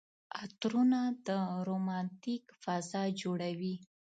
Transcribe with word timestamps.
عطرونه 0.43 0.99
د 1.27 1.29
رومانتيک 1.67 2.43
فضا 2.63 3.03
جوړوي. 3.21 3.75